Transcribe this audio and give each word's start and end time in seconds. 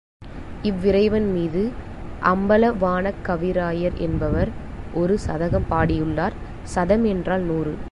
இவ் 0.61 0.79
விறைவன்மீது 0.83 1.63
அம்பல 2.23 2.63
வாணக் 2.77 3.21
கவிராயர் 3.27 3.95
என்பவர் 3.97 4.49
ஒரு 4.93 5.15
சதகம் 5.27 5.67
பாடியுள்ளார், 5.69 6.35
சதம் 6.63 7.05
என்றால் 7.05 7.41
நூறு. 7.41 7.73